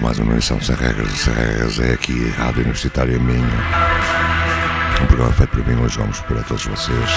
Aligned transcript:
Mais 0.00 0.18
uma 0.18 0.32
emissão 0.32 0.60
Sem 0.60 0.74
Regras. 0.76 1.12
Sem 1.12 1.34
Regras 1.34 1.78
é 1.78 1.92
aqui, 1.92 2.28
Rádio 2.30 2.60
Universitária 2.62 3.18
Minha. 3.18 3.44
Um 5.02 5.06
programa 5.06 5.32
feito 5.32 5.50
por 5.50 5.66
mim, 5.66 5.80
hoje 5.82 5.98
vamos 5.98 6.20
para 6.20 6.42
todos 6.42 6.64
vocês. 6.64 7.10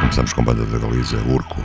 Começamos 0.00 0.32
com 0.32 0.40
a 0.40 0.44
banda 0.44 0.64
da 0.66 0.78
Galiza, 0.78 1.16
Urco. 1.18 1.62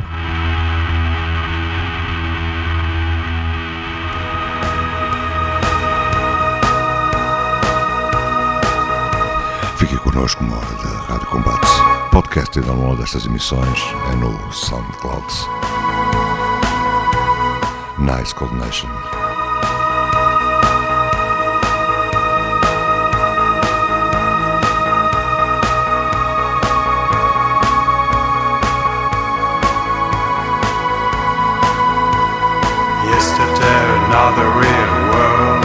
Fique 9.77 9.97
connosco 9.97 10.43
uma 10.43 10.57
hora 10.57 10.75
da 10.75 11.01
Rádio 11.07 11.27
Combate. 11.27 11.67
Podcast 12.11 12.59
e 12.59 12.61
download 12.61 13.01
destas 13.01 13.25
emissões 13.25 13.79
é 14.11 14.15
no 14.15 14.53
SoundCloud. 14.53 15.80
Nice 18.01 18.33
Cold 18.33 18.53
Nation. 18.53 18.89
Yesterday, 33.05 33.83
another 34.07 34.47
real 34.49 34.95
world 35.11 35.63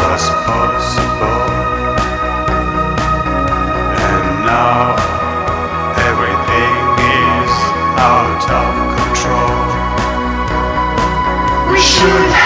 was 0.00 0.24
possible, 0.48 1.44
and 4.00 4.26
now 4.46 5.15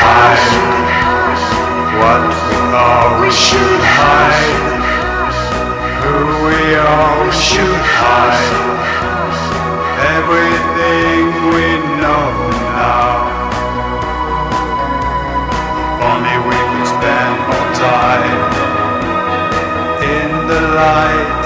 hide. 0.03 0.51
what 2.01 2.23
are, 2.75 3.21
we 3.21 3.31
should 3.31 3.83
hide. 3.99 4.57
Who 6.03 6.17
we 6.47 6.59
we 7.25 7.33
should 7.33 7.83
hide. 7.99 8.57
Everything 10.19 11.23
we 11.55 11.67
know 12.01 12.29
now. 12.81 13.19
Only 16.11 16.37
we 16.49 16.59
could 16.71 16.89
spend 16.95 17.35
more 17.49 17.71
time 17.87 18.41
in 20.17 20.31
the 20.51 20.61
light. 20.81 21.40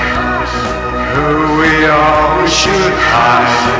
who 1.14 1.60
we. 1.60 1.74
We 2.44 2.50
should 2.50 2.94
hide 3.00 3.72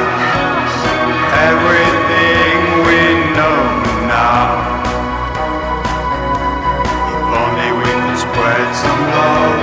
everything 1.52 2.58
we 2.88 3.02
know 3.36 3.60
now. 4.08 4.56
If 7.12 7.28
only 7.44 7.70
we 7.76 7.90
could 7.92 8.20
spread 8.24 8.68
some 8.84 9.02
love 9.20 9.60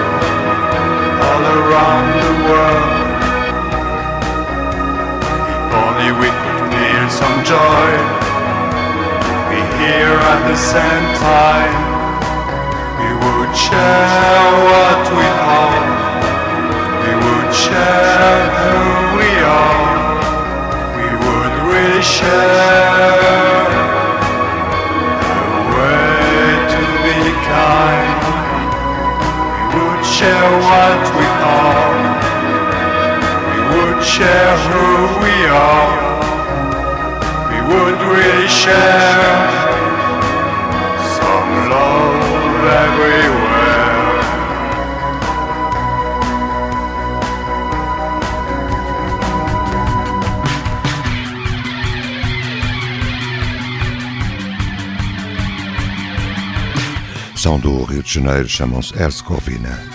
all 1.25 1.45
around 1.57 2.07
the 2.27 2.35
world. 2.45 3.21
If 5.49 5.73
only 5.81 6.11
we 6.21 6.29
could 6.29 6.61
feel 6.77 7.07
some 7.09 7.39
joy. 7.53 7.91
Be 9.49 9.61
here 9.81 10.19
at 10.33 10.41
the 10.47 10.57
same 10.57 11.07
time. 11.25 11.90
Would 13.51 13.59
share 13.59 14.53
what 14.71 15.05
we 15.11 15.27
are. 15.27 15.83
We 17.03 17.13
would 17.25 17.53
share 17.53 18.43
who 18.55 18.75
we 19.19 19.31
are. 19.43 19.91
We 20.95 21.09
would 21.25 21.55
really 21.67 22.01
share 22.01 23.67
the 25.27 25.67
way 25.75 26.47
to 26.75 26.83
be 27.03 27.19
kind. 27.51 28.23
We 29.51 29.81
would 29.83 30.05
share 30.07 30.51
what 30.71 31.03
we 31.19 31.27
are. 31.67 31.99
We 33.51 33.59
would 33.75 34.01
share 34.05 34.55
who 34.69 34.87
we 35.25 35.37
are. 35.51 35.91
We 37.51 37.59
would 37.75 37.99
really 38.15 38.47
share 38.47 39.70
São 57.41 57.59
do 57.59 57.85
Rio 57.85 58.03
de 58.03 58.13
Janeiro, 58.13 58.47
chamam-se 58.47 58.95
Herzegovina. 59.01 59.90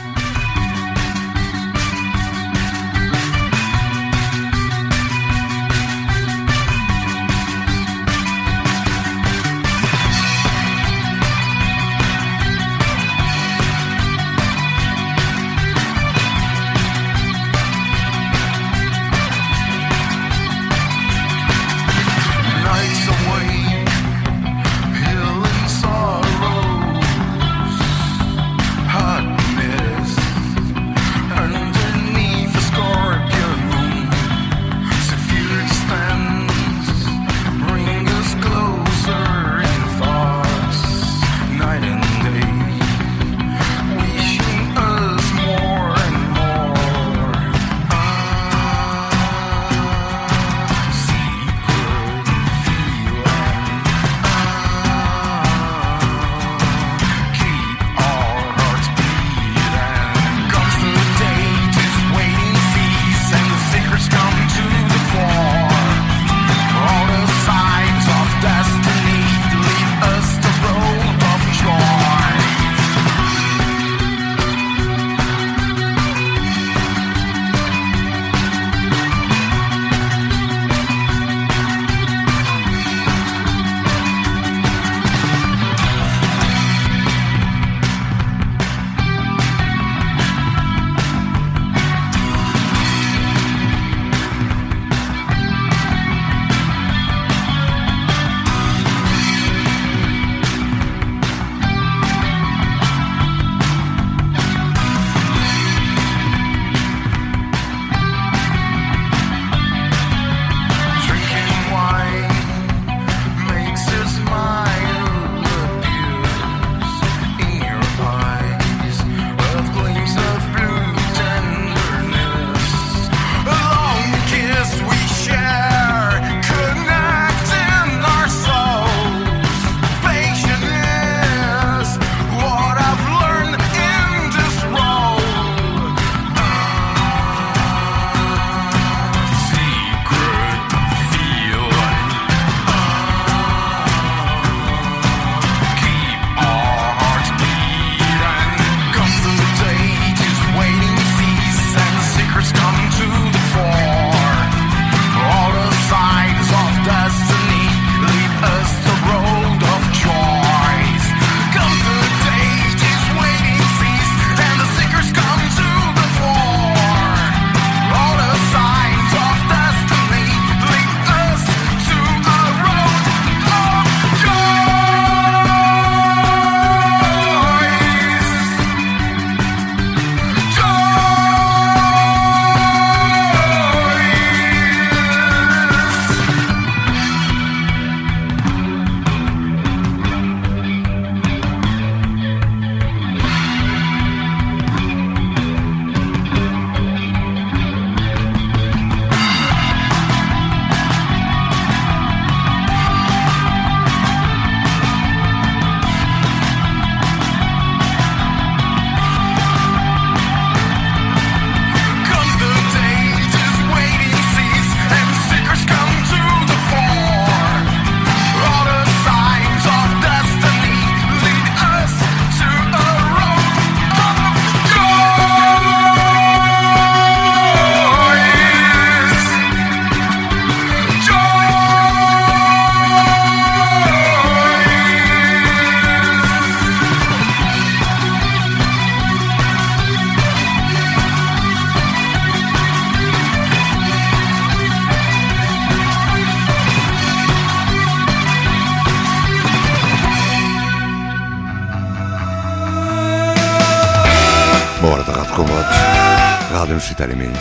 Universitária 256.66 257.16
Minho. 257.16 257.32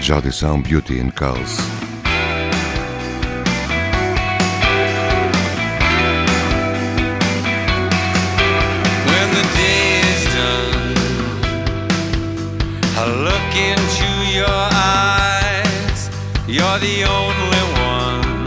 Já 0.00 0.16
audição 0.16 0.60
Beauty 0.60 0.98
in 0.98 1.10
Chaos. 1.10 1.58
When 9.06 9.30
the 9.30 9.42
day 9.56 10.00
is 10.12 10.24
done, 10.34 10.94
I 12.96 13.04
look 13.22 13.54
into 13.56 14.08
your 14.32 14.68
eyes. 14.72 16.10
You're 16.48 16.78
the 16.80 17.04
only 17.04 17.64
one. 17.80 18.44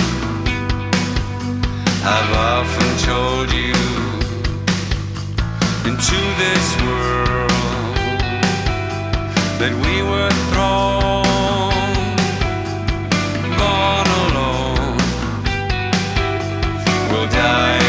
I've 2.03 2.31
often 2.33 2.97
told 3.05 3.51
you 3.51 3.73
into 5.85 6.19
this 6.37 6.75
world 6.85 7.26
that 9.59 9.73
we 9.73 10.03
were 10.03 10.29
thrown, 10.51 11.23
born 13.57 14.07
alone. 14.27 14.97
We'll 17.11 17.29
die 17.29 17.86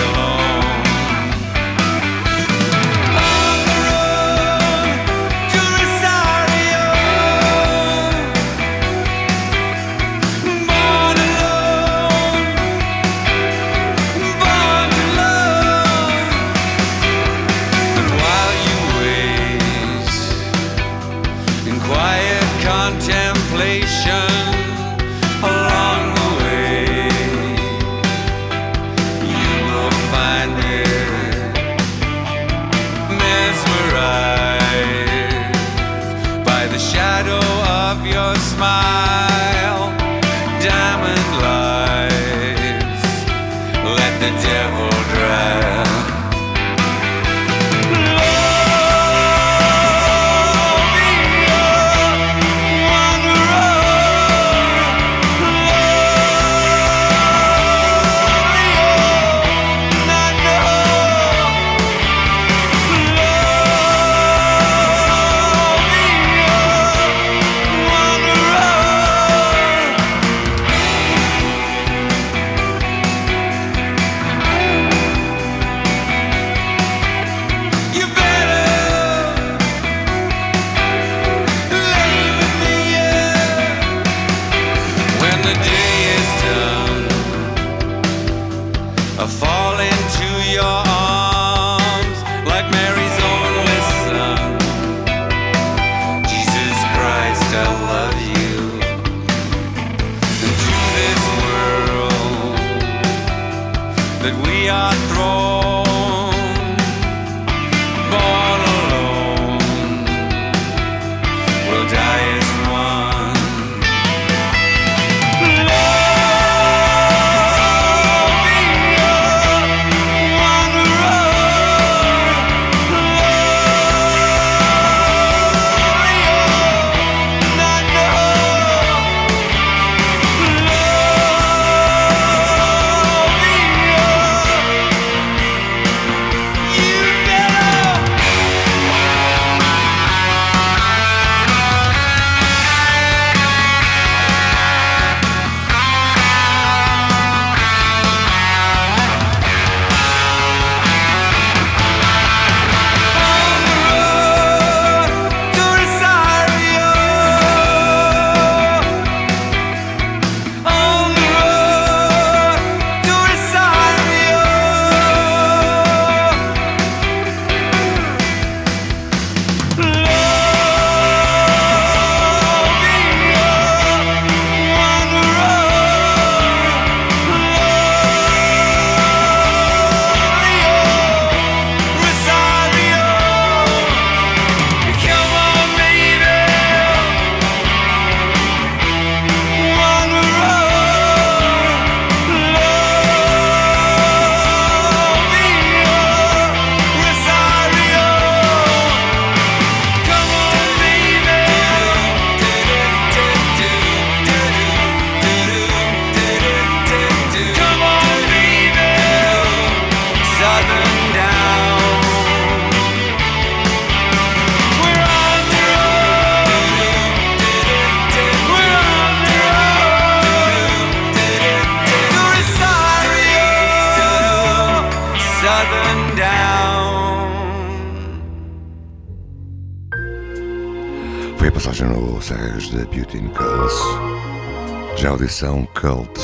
audição 235.09 235.67
Cult 235.75 236.21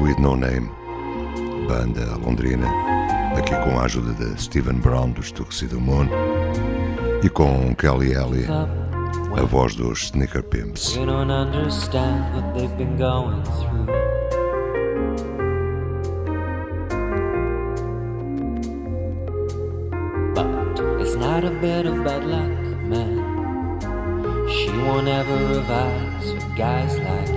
with 0.00 0.16
No 0.18 0.34
Name, 0.34 0.70
banda 1.68 2.16
londrina, 2.24 2.66
aqui 3.36 3.54
com 3.56 3.78
a 3.78 3.84
ajuda 3.84 4.14
de 4.14 4.40
Stephen 4.40 4.78
Brown 4.78 5.10
dos 5.10 5.30
Tuxedo 5.30 5.78
Moon 5.78 6.08
e 7.22 7.28
com 7.28 7.74
Kelly 7.74 8.14
Ellie, 8.14 8.46
a 9.36 9.44
voz 9.44 9.74
dos 9.74 10.04
Sneaker 10.04 10.42
Pimps. 10.42 10.96
Not 21.18 21.44
a 21.44 21.50
bit 21.60 21.86
of 21.86 22.02
bad 22.02 22.24
luck, 22.24 22.50
man. 22.88 23.22
She 24.48 24.70
won't 24.70 25.06
ever 25.06 25.36
revise 25.54 26.32
guys 26.56 26.98
like 26.98 27.31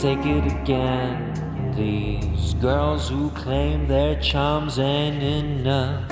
take 0.00 0.24
it 0.24 0.46
again. 0.46 1.74
These 1.76 2.54
girls 2.54 3.10
who 3.10 3.28
claim 3.32 3.86
their 3.86 4.18
charms 4.18 4.78
ain't 4.78 5.22
enough. 5.22 6.08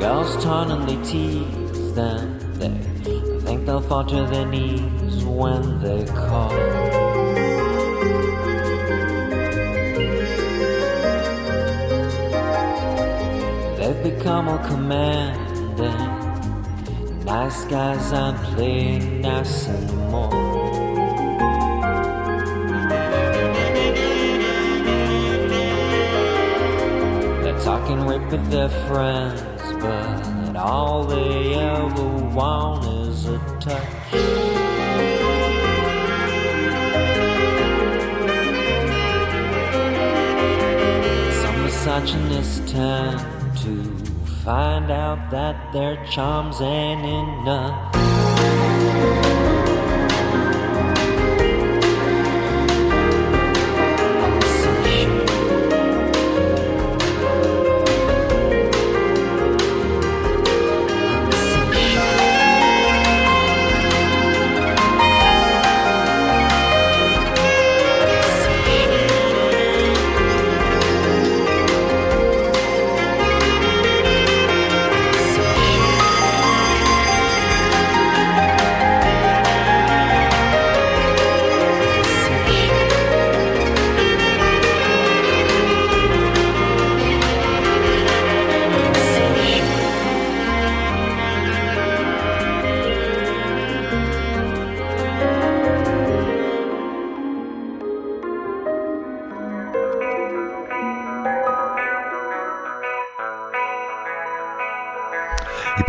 Girls 0.00 0.42
turn 0.42 0.70
and 0.70 0.88
they 0.88 0.96
tease 1.04 1.92
them. 1.94 2.38
They 2.54 2.70
think 3.42 3.66
they'll 3.66 3.82
fall 3.82 4.06
to 4.06 4.26
their 4.28 4.46
knees 4.46 5.24
when 5.24 5.78
they 5.82 6.06
call. 6.06 7.07
They've 14.02 14.16
become 14.16 14.48
all 14.48 14.58
commanding. 14.58 15.96
Nice 17.24 17.64
guys 17.64 18.12
aren't 18.12 18.38
playing 18.54 19.22
nice 19.22 19.68
anymore. 19.68 20.30
They're 27.42 27.60
talking 27.60 28.04
with 28.04 28.50
their 28.50 28.68
friends, 28.68 29.40
but 29.80 30.56
all 30.56 31.04
they 31.04 31.54
ever 31.54 32.08
want 32.34 32.84
is 32.86 33.26
a 33.26 33.38
touch. 33.60 33.84
Tend 42.06 42.30
to 42.30 43.37
find 44.48 44.90
out 44.90 45.30
that 45.30 45.74
their 45.74 46.02
charms 46.06 46.62
ain't 46.62 47.04
enough. 47.04 49.37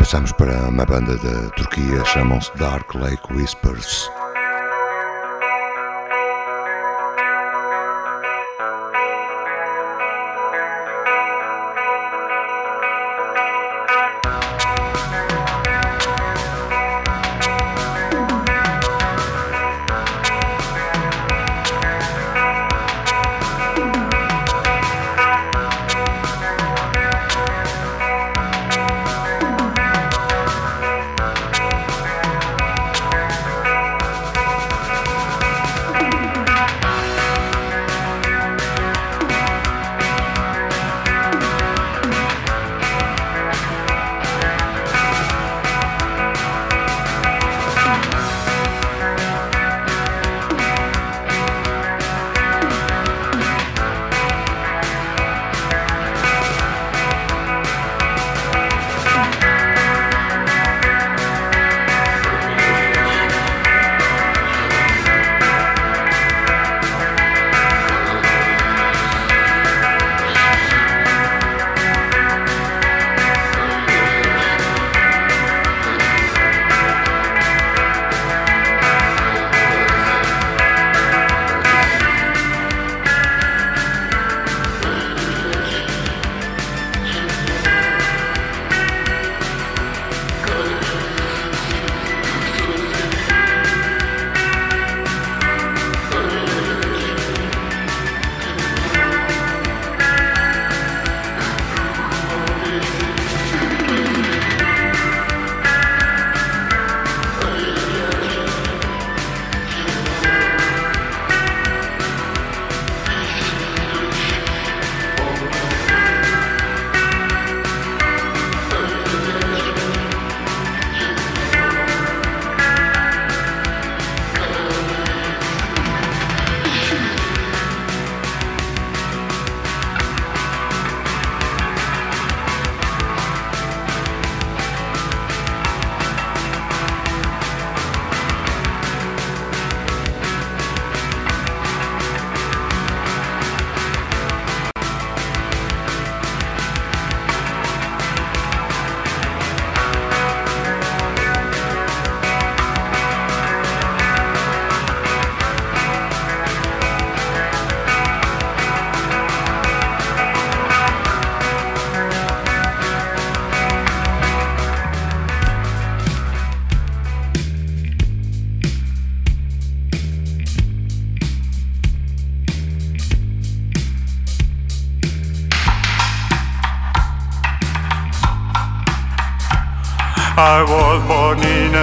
Passamos 0.09 0.31
para 0.31 0.67
uma 0.67 0.85
banda 0.85 1.15
da 1.17 1.49
Turquia, 1.51 2.03
chamam-se 2.03 2.51
Dark 2.57 2.95
Lake 2.95 3.31
Whispers. 3.31 4.09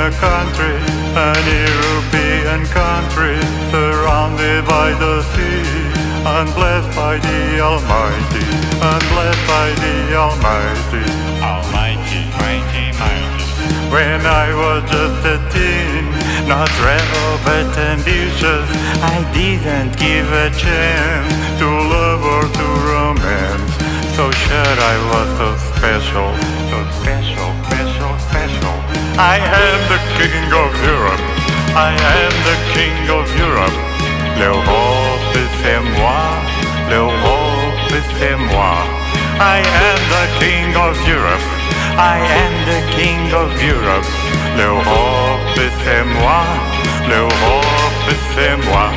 A 0.07 0.11
country, 0.23 0.79
an 1.19 1.43
European 1.67 2.63
country, 2.71 3.39
surrounded 3.73 4.63
by 4.65 4.95
the 5.03 5.23
sea, 5.33 5.67
and 6.35 6.47
blessed 6.55 6.95
by 6.95 7.19
the 7.19 7.59
Almighty, 7.59 8.47
and 8.87 9.03
blessed 9.11 9.45
by 9.51 9.69
the 9.83 9.97
Almighty. 10.15 11.07
Almighty, 11.43 12.23
mighty, 12.39 12.87
mighty. 13.03 13.47
When 13.91 14.21
I 14.23 14.55
was 14.55 14.83
just 14.95 15.27
a 15.35 15.39
teen, 15.51 16.05
not 16.47 16.71
rebel 16.87 17.31
but 17.43 17.67
ambitious, 17.77 18.67
I 19.03 19.19
didn't 19.35 19.99
give 19.99 20.29
a 20.31 20.51
chance 20.55 21.35
to 21.59 21.67
love 21.67 22.23
or 22.23 22.45
to 22.59 22.67
romance. 22.95 23.73
So 24.15 24.31
sure 24.31 24.77
I 24.95 24.97
was 25.11 25.29
so 25.41 25.49
special, 25.75 26.29
so 26.71 26.79
special, 27.01 27.49
special, 27.67 28.13
special. 28.31 28.76
I 29.19 29.39
am 29.41 29.81
the 29.89 29.97
king 30.21 30.45
of 30.53 30.77
Europe. 30.85 31.25
I 31.73 31.97
am 31.97 32.35
the 32.45 32.57
king 32.77 33.09
of 33.09 33.25
Europe. 33.33 33.73
L'Europe 34.37 35.37
c'est 35.63 35.81
moi. 35.97 36.21
L'Europe 36.91 37.97
c'est 38.19 38.37
moi. 38.37 38.77
I 39.41 39.65
am 39.89 40.01
the 40.13 40.27
king 40.39 40.77
of 40.77 40.95
Europe. 41.09 41.41
I 41.97 42.21
am 42.45 42.53
the 42.69 42.81
king 42.93 43.33
of 43.33 43.49
Europe. 43.63 44.05
L'Europe 44.59 45.61
c'est 45.83 46.05
moi. 46.05 46.45
L'Europe 47.09 48.13
c'est 48.35 48.57
moi. 48.69 48.93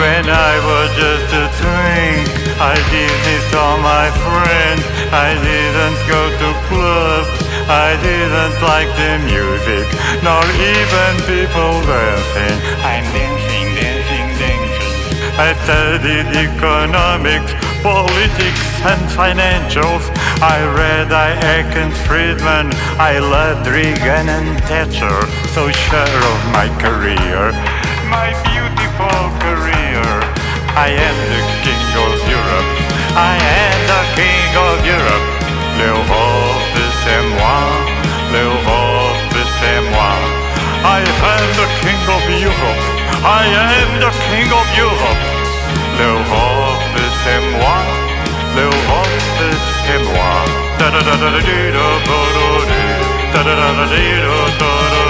When 0.00 0.24
I 0.32 0.56
was 0.64 0.88
just 0.96 1.28
a 1.28 1.44
twink, 1.60 2.24
I 2.56 2.72
didn't 2.88 3.44
saw 3.52 3.76
my 3.84 4.08
friends. 4.24 4.80
I 5.12 5.36
didn't 5.36 6.00
go 6.08 6.22
to 6.40 6.48
clubs. 6.72 7.36
I 7.68 8.00
didn't 8.00 8.56
like 8.64 8.88
the 8.96 9.20
music, 9.28 9.84
nor 10.24 10.40
even 10.56 11.12
people 11.28 11.84
dancing. 11.84 12.56
I'm 12.80 13.04
dancing, 13.12 13.68
dancing, 13.76 14.28
dancing. 14.40 15.04
I 15.36 15.52
studied 15.68 16.32
economics, 16.48 17.52
politics, 17.84 18.62
and 18.88 19.04
financials. 19.12 20.08
I 20.40 20.64
read 20.80 21.12
Icahn 21.12 21.92
Friedman. 22.08 22.72
I 22.96 23.20
loved 23.20 23.68
Reagan 23.68 24.32
and 24.32 24.56
Thatcher. 24.64 25.20
So 25.52 25.68
sure 25.68 26.20
of 26.32 26.40
my 26.56 26.72
career, 26.80 27.52
my 28.08 28.32
beautiful 28.48 29.20
career. 29.44 29.79
I 30.80 30.88
am 30.88 31.18
the 31.28 31.42
king 31.60 31.88
of 31.92 32.16
Europe. 32.24 32.70
I 33.12 33.36
am 33.36 33.78
the 33.92 34.02
king 34.16 34.52
of 34.64 34.76
Europe. 34.80 35.26
L'Europe 35.76 36.80
c'est 37.04 37.22
moi. 37.36 37.60
L'Europe 38.32 39.36
c'est 39.60 39.82
moi. 39.92 40.12
I 40.82 41.04
am 41.04 41.46
the 41.60 41.68
king 41.84 42.02
of 42.16 42.24
Europe. 42.48 42.84
I 43.20 43.44
am 43.68 43.90
the 44.00 44.10
king 44.24 44.48
of 44.60 44.66
Europe. 44.84 45.22
L'Europe 45.98 46.96
c'est 47.24 47.42
moi. 47.60 47.76
L'Europe 48.56 49.20
c'est 49.84 50.02
moi. 50.12 50.32
Da 50.78 50.88
da 50.88 51.00
da 51.02 51.14
da 51.22 51.28
da 51.28 51.40
da 51.40 51.50
da 51.50 52.20
da 52.24 52.54
da 53.34 53.42
da 53.44 53.52
da 53.52 53.64
da 53.64 53.84
da 53.84 54.04
da 54.58 55.09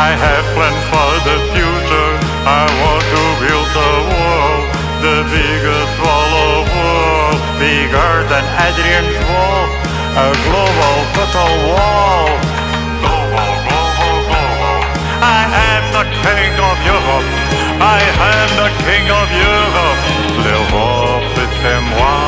I 0.00 0.16
have 0.16 0.44
plans 0.56 0.84
for 0.88 1.12
the 1.28 1.36
future. 1.52 2.12
I 2.48 2.64
want 2.80 3.04
to 3.12 3.22
build 3.44 3.72
a 3.76 3.92
wall, 4.08 4.56
the 5.04 5.18
biggest 5.28 5.94
wall 6.00 6.32
of 6.56 6.64
all, 6.72 7.36
bigger 7.60 8.14
than 8.32 8.44
Hadrian's 8.56 9.18
wall, 9.28 9.68
a 10.24 10.28
global 10.48 10.96
total 11.12 11.52
wall. 11.68 12.32
Global, 13.04 13.52
global, 13.68 14.14
global. 14.24 14.78
I 15.20 15.40
am 15.68 15.84
the 15.92 16.06
king 16.24 16.52
of 16.70 16.76
Europe. 16.80 17.28
I 17.76 18.00
am 18.32 18.48
the 18.56 18.70
king 18.80 19.04
of 19.20 19.28
Europe. 19.36 20.00
L'Europe 20.44 21.28
c'est 21.60 21.82
moi. 21.92 22.20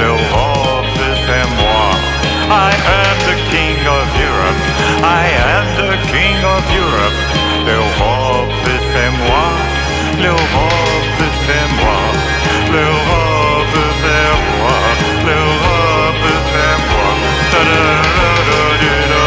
L'Europe 0.00 0.90
c'est 1.22 1.46
moi. 1.54 1.86
I 2.50 2.74
am 2.98 3.16
the 3.30 3.36
king. 3.50 3.65
I 5.02 5.28
am 5.54 5.66
the 5.76 5.96
king 6.10 6.36
of 6.44 6.62
Europe. 6.72 7.18
L'Europe 7.66 8.52
c'est 8.92 9.10
moi. 9.24 9.46
L'Europe 10.22 11.20
c'est 11.44 11.68
moi. 11.80 12.00
L'Europe 12.72 13.76
c'est 14.02 14.32
moi. 14.56 14.78
L'Europe 15.26 16.26
c'est 16.52 16.76
moi. 16.88 17.08
Ta-da-da-da-da-da-da-da. 17.52 19.24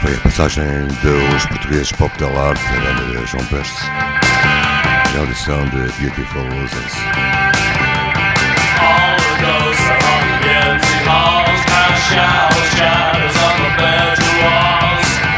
Foi 0.00 0.12
a 0.14 0.18
passagem 0.18 0.88
dos 1.02 1.46
portugueses 1.46 1.92
Pop 1.92 2.16
Del 2.18 2.36
Arte, 2.38 2.62
de 2.62 3.26
João 3.26 3.44
Pestes, 3.46 3.84
e 5.12 5.16
a 5.16 5.20
audição 5.20 5.64
de 5.66 5.92
Beautiful 6.00 6.42
Losers. 6.44 7.49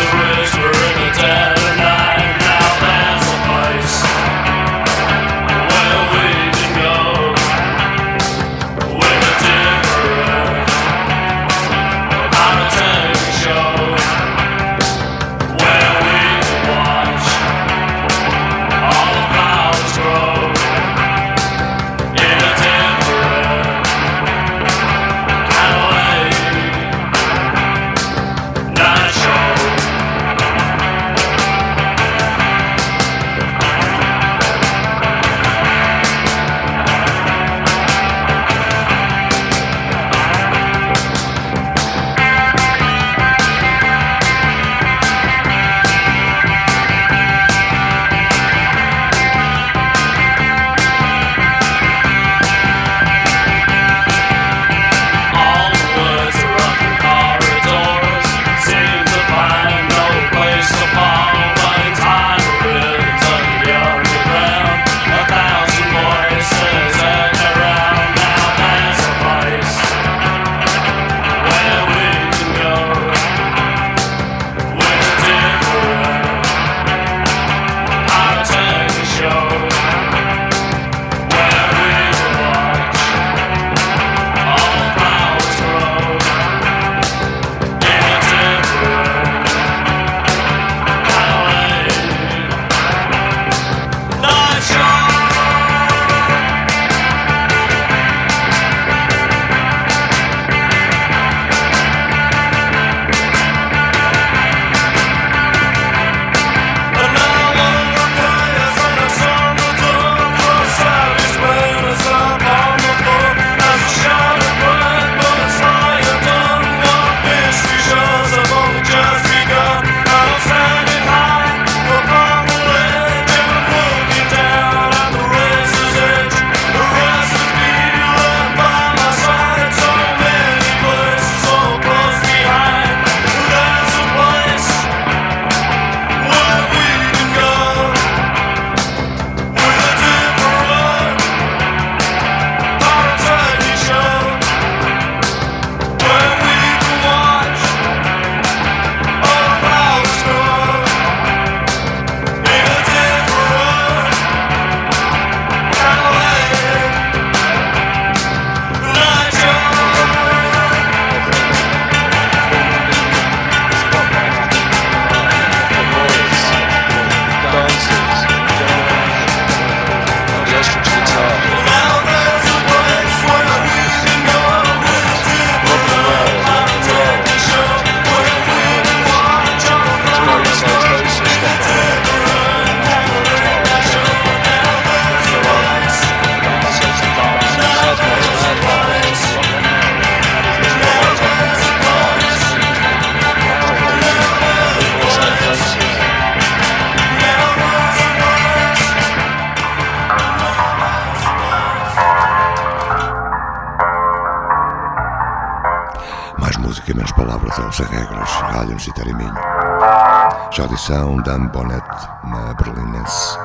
Já 210.54 210.64
audição 210.64 211.16
Dame 211.24 211.48
Bonnet, 211.48 211.82
uma 212.26 212.54
berlinense. 212.56 213.38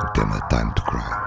O 0.00 0.06
tema 0.12 0.40
Time 0.48 0.72
to 0.74 0.82
Cry. 0.84 1.23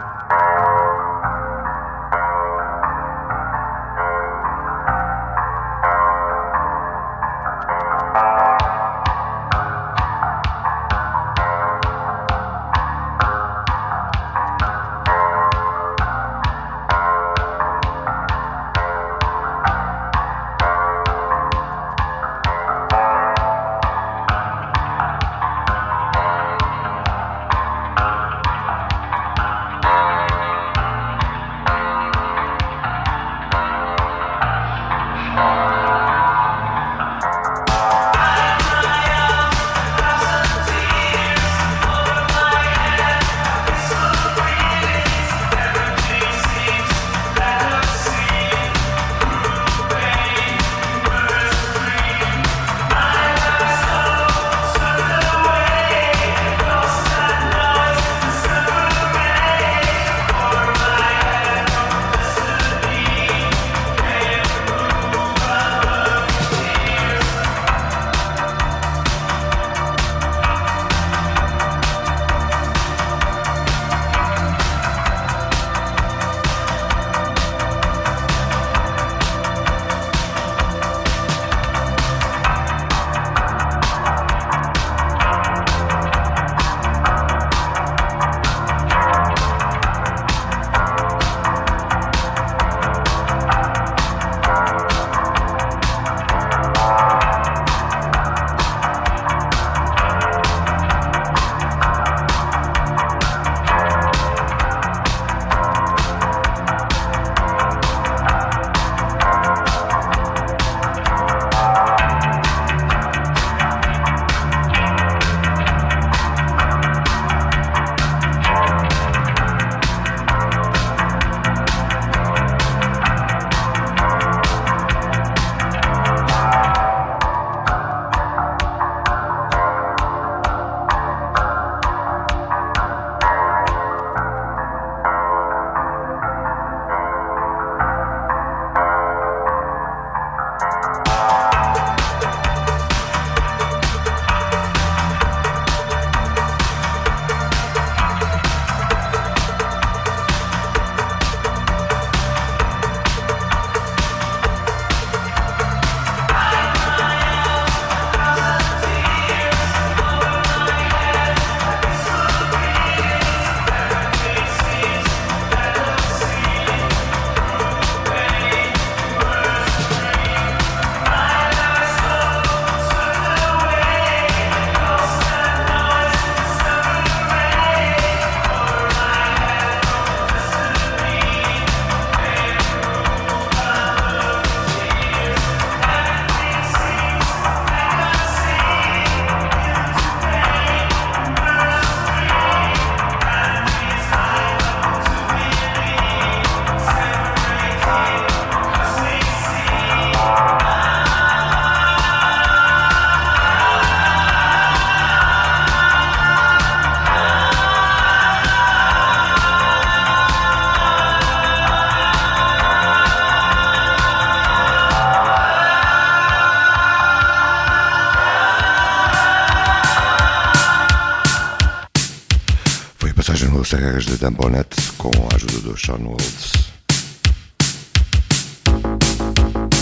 de 224.17 224.21
Dan 224.21 224.33
Bonnet 224.33 224.67
com 224.97 225.09
a 225.09 225.35
ajuda 225.35 225.59
do 225.59 225.77
Sean 225.77 226.01
Woods. 226.03 226.51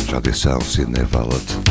Já 0.10 0.19
disse 0.19 0.50
ao 0.50 0.62
Sidney 0.62 1.04
Vallett 1.06 1.64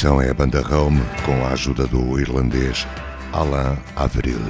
Audição 0.00 0.22
é 0.22 0.30
a 0.30 0.34
banda 0.34 0.64
Home 0.74 1.02
com 1.26 1.44
a 1.44 1.48
ajuda 1.48 1.86
do 1.86 2.18
irlandês 2.18 2.86
Alain 3.34 3.76
Avril. 3.96 4.40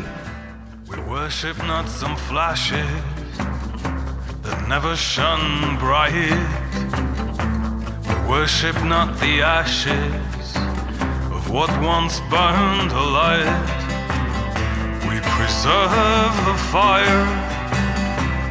We 0.89 0.97
worship 1.09 1.61
not 1.67 1.89
some 1.91 2.15
flashes 2.17 2.87
that 4.45 4.69
never 4.69 4.95
shone 4.95 5.77
bright. 5.81 6.39
We 8.07 8.29
worship 8.31 8.81
not 8.85 9.19
the 9.19 9.43
ashes 9.43 10.55
of 11.35 11.51
what 11.51 11.69
once 11.83 12.21
burned 12.31 12.93
alight. 12.93 13.51
We 15.09 15.19
preserve 15.35 16.33
the 16.47 16.57
fire, 16.71 17.27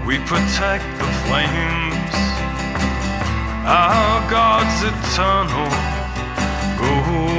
we 0.06 0.20
protect 0.28 0.84
the 1.00 1.08
flames. 1.24 2.14
Our 3.66 4.30
God's 4.30 4.84
eternal, 4.84 5.89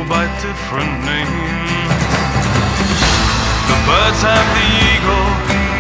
by 0.09 0.25
different 0.41 0.93
names. 1.05 1.93
The 3.69 3.79
birds 3.85 4.21
have 4.25 4.49
the 4.57 4.67
eagle, 4.89 5.29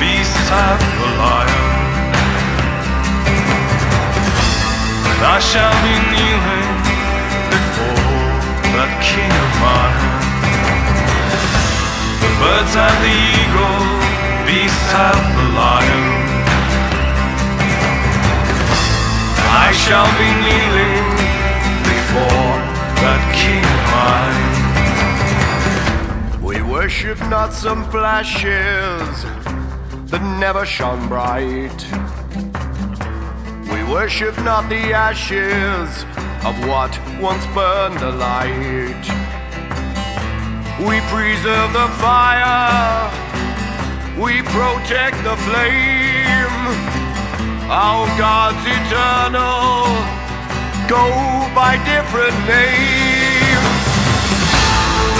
beasts 0.01 0.49
have 0.53 0.81
the 1.01 1.09
lion. 1.21 1.67
And 5.11 5.21
I 5.25 5.39
shall 5.41 5.75
be 5.87 5.97
kneeling 6.13 6.73
before 7.55 8.21
that 8.77 8.93
king 9.01 9.33
of 9.45 9.51
mine. 9.65 10.09
The 12.21 12.33
birds 12.41 12.73
have 12.81 12.99
the 13.07 13.17
eagle, 13.41 13.81
beasts 14.45 14.93
have 14.93 15.25
the 15.37 15.47
lion. 15.57 16.05
I 19.65 19.73
shall 19.73 20.11
be 20.21 20.29
kneeling 20.45 21.07
before 21.83 22.40
mine. 24.01 24.61
We 26.49 26.57
worship 26.63 27.19
not 27.29 27.53
some 27.53 27.83
flashes 27.91 29.09
that 30.11 30.23
never 30.45 30.65
shone 30.67 31.03
bright. 31.09 31.81
We 33.73 33.81
worship 33.97 34.37
not 34.51 34.69
the 34.69 34.85
ashes 35.09 35.91
of 36.49 36.55
what 36.71 36.93
once 37.29 37.45
burned 37.59 38.03
alight. 38.11 39.05
We 40.89 40.97
preserve 41.13 41.71
the 41.81 41.89
fire, 42.05 43.11
we 44.25 44.33
protect 44.57 45.19
the 45.29 45.37
flame. 45.47 46.57
Our 47.71 48.07
God's 48.19 48.65
eternal, 48.79 49.85
go 50.89 51.05
by 51.55 51.73
different 51.93 52.37
names. 52.49 53.20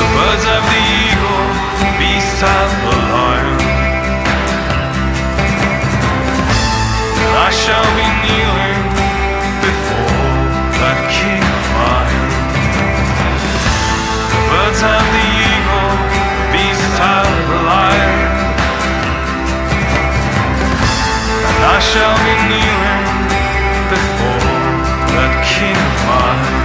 Birds 0.01 0.45
have 0.45 0.65
the 0.73 0.81
eagle, 1.05 1.47
beasts 1.99 2.41
have 2.41 2.73
the 2.85 2.97
lion. 3.13 3.61
I 7.47 7.53
shall 7.53 7.89
be 7.99 8.07
kneeling 8.23 8.83
before 9.65 10.31
that 10.81 11.01
king 11.11 11.43
of 11.43 11.65
mine. 11.77 12.31
The 14.33 14.41
birds 14.51 14.81
have 14.87 15.09
the 15.17 15.27
eagle, 15.51 15.93
beasts 16.53 16.97
have 17.01 17.31
the 17.51 17.61
lion. 17.71 18.19
And 21.49 21.63
I 21.77 21.79
shall 21.91 22.17
be 22.29 22.37
kneeling 22.51 23.07
before 23.91 24.55
that 25.15 25.35
king 25.43 25.77
of 25.77 25.97
mine. 26.07 26.60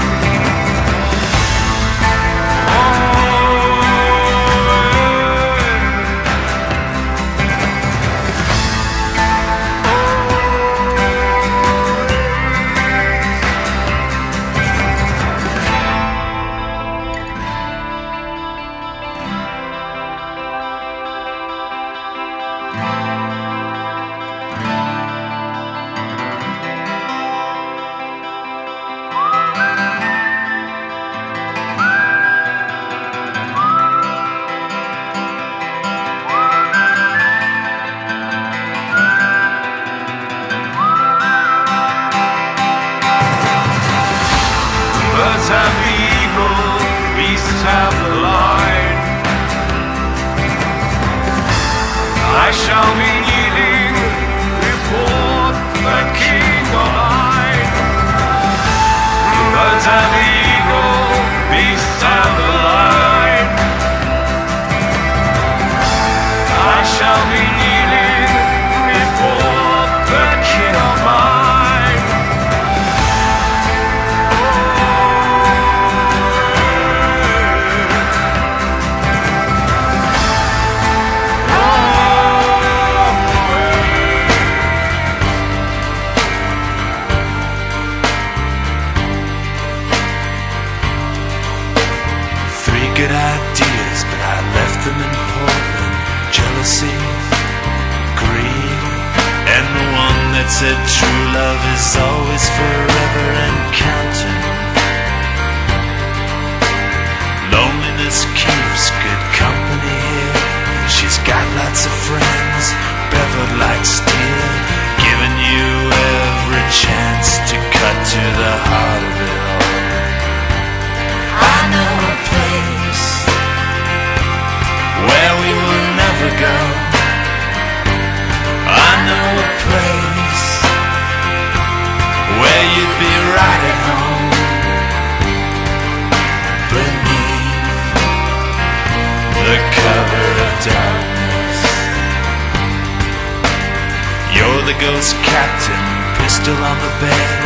You're 144.79 144.91
the 144.91 144.95
ghost 144.95 145.15
captain, 145.23 145.83
pistol 146.21 146.55
on 146.55 146.77
the 146.79 146.93
bed, 146.99 147.39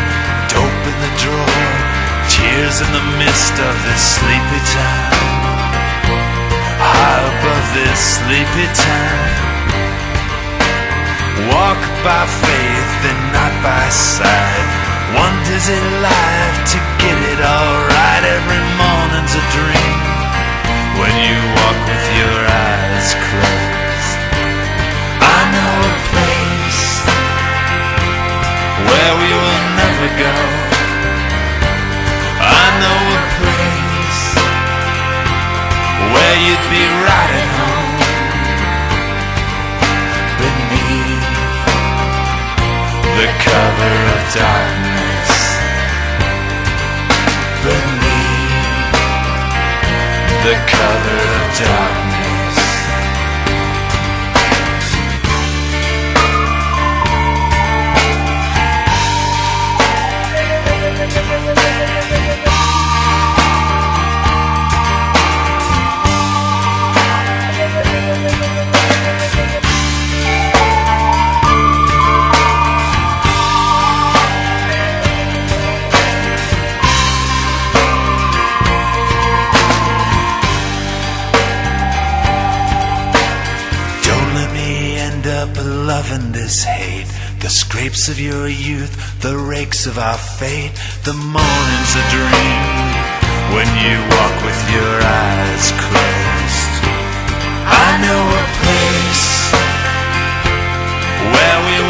dope 0.50 0.86
in 0.86 0.98
the 1.02 1.14
drawer, 1.20 1.74
tears 2.30 2.82
in 2.82 2.90
the 2.94 3.06
mist 3.18 3.54
of 3.54 3.76
this 3.86 4.02
sleepy 4.18 4.62
town. 4.74 5.14
High 6.80 7.22
above 7.28 7.66
this 7.76 8.00
sleepy 8.00 8.68
town. 8.74 9.30
Walk 11.50 11.82
by 12.04 12.26
faith 12.26 12.94
and 13.10 13.22
not 13.34 13.54
by 13.64 13.90
sight. 13.90 14.70
One 15.18 15.36
dizzy 15.50 15.82
life 16.02 16.58
to 16.72 16.78
get 17.02 17.18
it 17.34 17.42
all 17.42 17.78
right. 17.90 18.24
Every 18.24 18.64
morning's 18.78 19.34
a 19.34 19.44
dream 19.52 20.00
when 21.02 21.14
you 21.26 21.38
walk 21.58 21.80
with 21.90 22.06
your 22.16 22.40
eyes 22.48 23.14
closed. 23.14 23.79
where 28.90 29.14
we 29.22 29.30
will 29.42 29.64
never 29.82 30.10
go. 30.24 30.36
I 32.42 32.66
know 32.82 33.00
a 33.20 33.24
place 33.40 34.24
where 36.14 36.36
you'd 36.46 36.68
be 36.74 36.84
right 37.06 37.32
at 37.42 37.50
home 37.60 37.98
beneath 40.42 41.28
the 43.18 43.28
cover 43.46 43.96
of 44.16 44.22
darkness. 44.42 45.32
Beneath 47.66 49.00
the 50.46 50.56
cover 50.74 51.20
of 51.38 51.48
darkness. 51.60 51.99
The 87.80 87.86
scrapes 87.86 88.10
of 88.10 88.20
your 88.20 88.50
youth, 88.50 89.22
the 89.22 89.38
rakes 89.38 89.86
of 89.86 89.98
our 89.98 90.18
fate, 90.18 90.76
the 91.06 91.14
morning's 91.14 91.94
a 91.96 92.04
dream 92.12 92.60
when 93.56 93.70
you 93.80 93.96
walk 94.20 94.36
with 94.44 94.60
your 94.68 94.96
eyes 95.00 95.72
closed. 95.88 96.74
I 97.72 97.96
know 98.04 98.20
a 98.36 98.46
place 98.60 99.56
where 101.32 101.60
we 101.72 101.89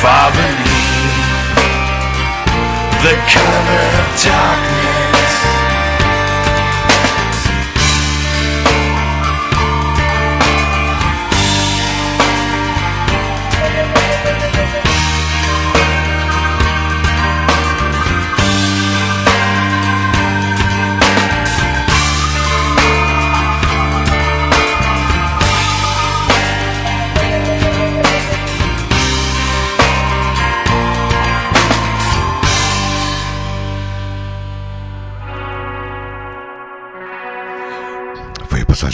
Far 0.00 0.30
beneath 0.30 1.58
the 3.02 3.14
cover 3.26 3.82
of 3.98 4.22
darkness. 4.22 4.77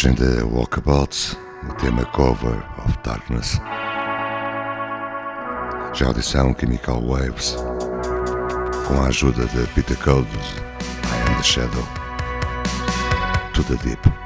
Foi 0.05 0.11
a 0.11 0.15
passagem 0.15 0.15
de 0.15 0.43
Walkabouts, 0.43 1.39
o 1.67 1.75
tema 1.77 2.05
Cover 2.05 2.63
of 2.85 2.99
Darkness. 3.03 3.59
Já 5.95 6.09
audição 6.09 6.55
Chemical 6.59 7.01
Waves, 7.01 7.57
com 8.87 9.01
a 9.03 9.07
ajuda 9.07 9.47
de 9.47 9.67
Peter 9.69 9.97
Codes, 9.97 10.57
I 11.05 11.31
Am 11.31 11.37
the 11.37 11.43
Shadow. 11.43 11.89
To 13.55 13.63
the 13.65 13.77
Deep. 13.77 14.24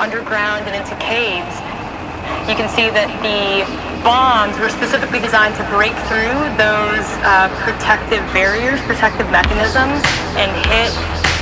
Underground 0.00 0.64
and 0.64 0.74
into 0.74 0.96
caves. 0.96 1.52
You 2.48 2.56
can 2.56 2.72
see 2.72 2.88
that 2.88 3.12
the 3.20 3.68
bombs 4.00 4.56
were 4.56 4.72
specifically 4.72 5.20
designed 5.20 5.52
to 5.60 5.64
break 5.68 5.92
through 6.08 6.40
those 6.56 7.04
uh, 7.20 7.52
protective 7.60 8.24
barriers, 8.32 8.80
protective 8.88 9.28
mechanisms, 9.28 10.00
and 10.40 10.48
hit 10.72 10.88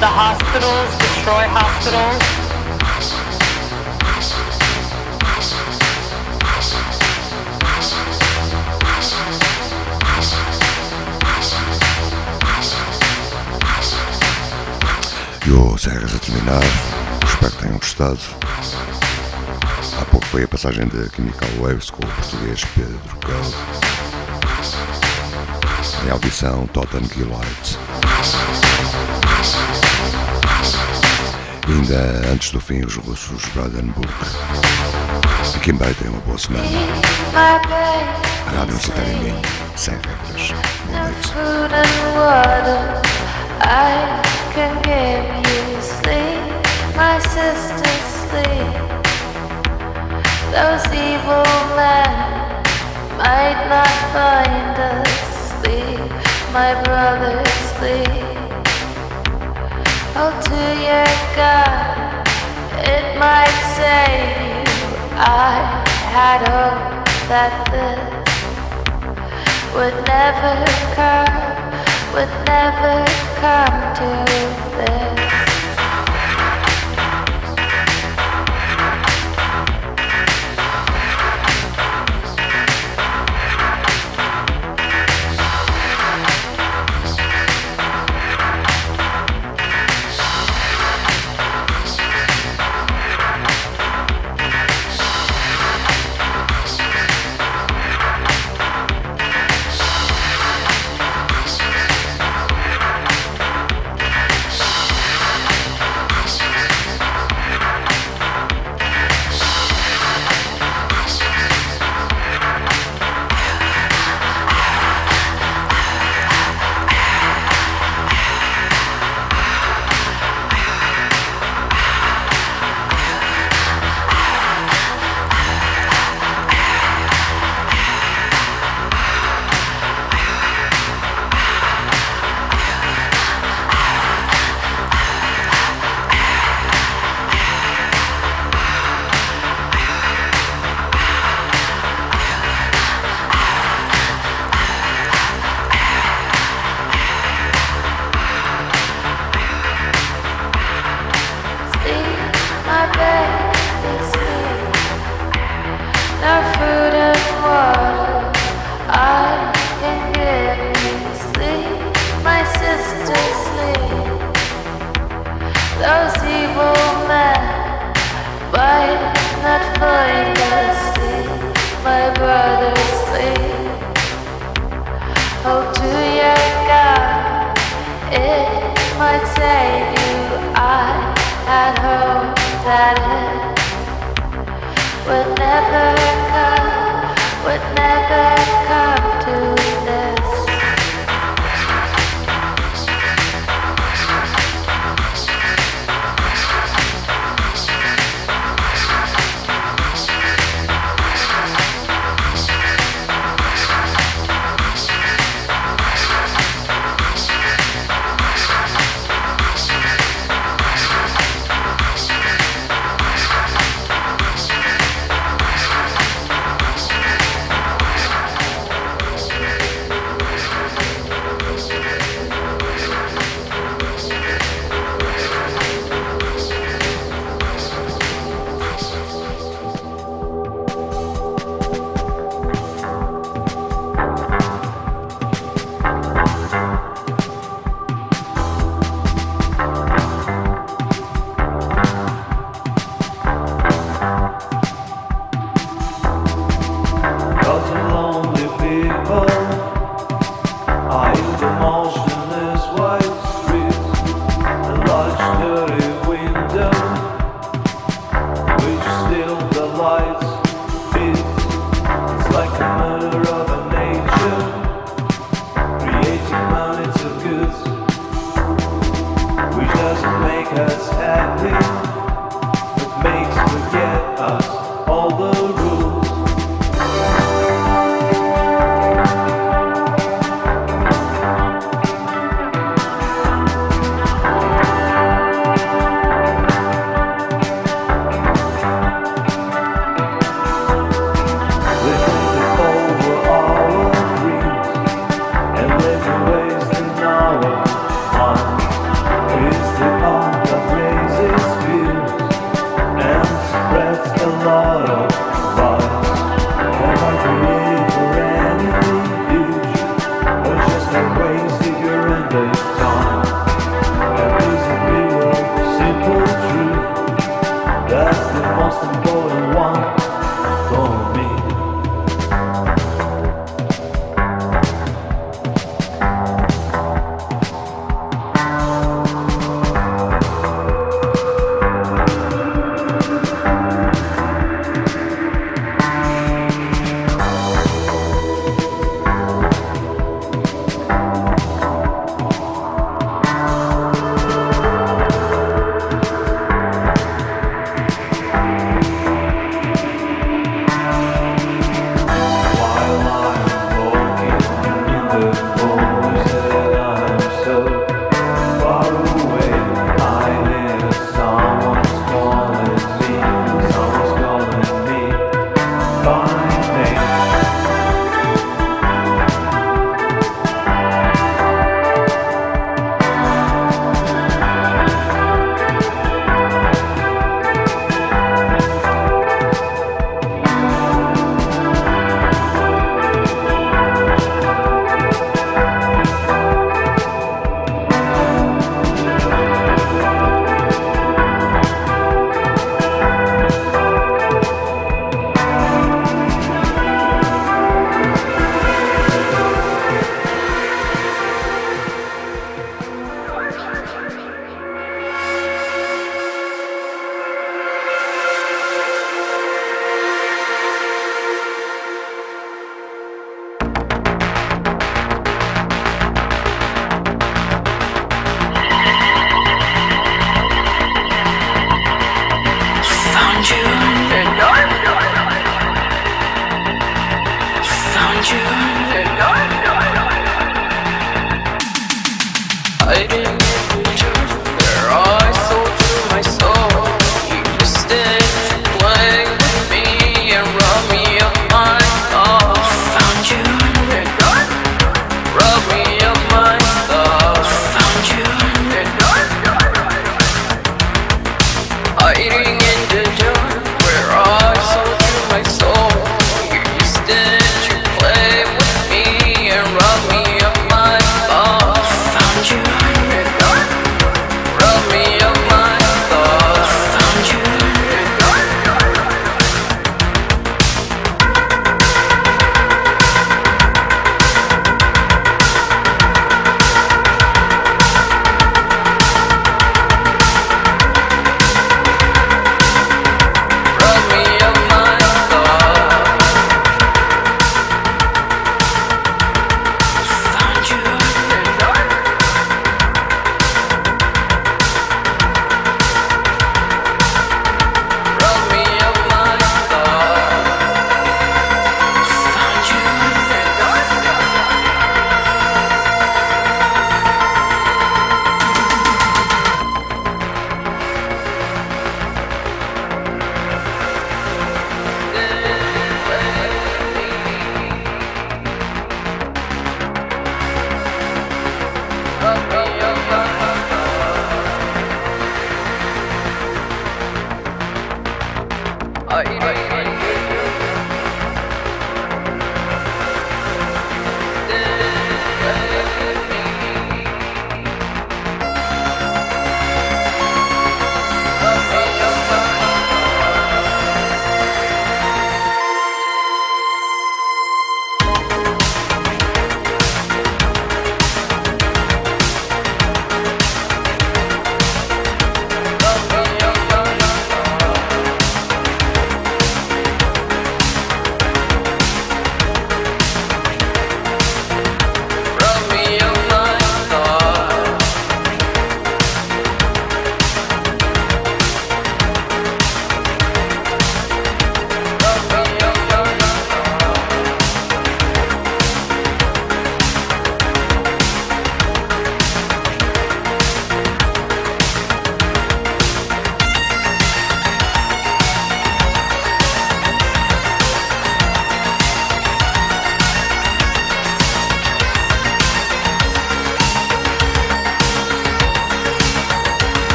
the 0.00 0.08
hospitals, 0.08 0.88
destroy 0.96 1.44
hospitals, 1.52 2.16
E 15.46 15.52
o 15.52 15.76
Serras 15.76 16.12
a 16.12 16.18
terminar. 16.18 16.85
Tenham 17.66 17.78
gostado. 17.78 18.20
Há 20.00 20.04
pouco 20.04 20.24
foi 20.26 20.44
a 20.44 20.48
passagem 20.48 20.86
de 20.86 21.10
Chemical 21.10 21.48
Waves 21.58 21.90
com 21.90 22.04
o 22.04 22.06
português 22.06 22.64
Pedro 22.76 23.16
Cal. 23.20 23.40
Em 26.06 26.10
audição, 26.10 26.68
Totten 26.68 27.02
Gillite. 27.12 27.76
E 31.66 31.72
ainda 31.72 32.30
antes 32.32 32.52
do 32.52 32.60
fim, 32.60 32.84
os 32.84 32.94
russos 32.94 33.44
Brandenburg. 33.46 34.14
Fiquem 35.54 35.74
bem, 35.74 35.92
tenham 35.94 36.14
uma 36.14 36.22
boa 36.22 36.38
semana. 36.38 36.64
Rádio 38.44 38.62
Universitária 38.62 39.12
em 39.12 39.24
mim, 39.24 39.42
sem 39.74 39.94
regras. 39.94 40.54
Boa 42.14 42.62
noite. 42.62 43.06
My 46.96 47.18
sister 47.18 47.92
sleep. 48.24 48.76
Those 50.50 50.86
evil 50.96 51.44
men 51.76 52.12
might 53.20 53.60
not 53.68 53.94
find 54.16 54.76
us 54.80 55.10
sleep, 55.60 56.10
my 56.54 56.72
brother 56.84 57.44
sleep. 57.76 58.24
Oh, 60.16 60.32
to 60.48 60.62
your 60.88 61.12
God, 61.36 62.24
it 62.92 63.04
might 63.20 63.56
save 63.76 64.40
you. 64.48 64.64
I 65.20 65.84
had 66.16 66.40
hoped 66.48 67.12
that 67.28 67.52
this 67.72 68.00
would 69.74 69.96
never 70.08 70.56
come, 70.96 71.36
would 72.14 72.32
never 72.48 73.04
come 73.42 73.76
to 74.00 74.65